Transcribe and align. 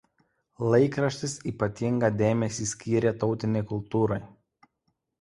Laikraštis 0.73 1.35
ypatingą 1.53 2.11
dėmesį 2.23 2.69
skyrė 2.73 3.15
tautinei 3.21 3.67
kultūrai. 3.77 4.23